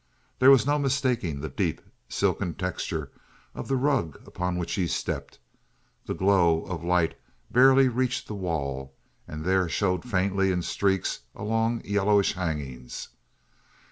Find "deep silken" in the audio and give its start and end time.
1.49-2.55